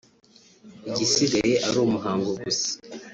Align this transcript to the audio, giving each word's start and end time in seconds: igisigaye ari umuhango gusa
igisigaye 0.89 1.53
ari 1.67 1.77
umuhango 1.85 2.29
gusa 2.43 2.69